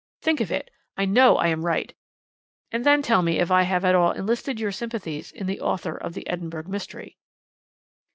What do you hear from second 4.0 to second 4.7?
enlisted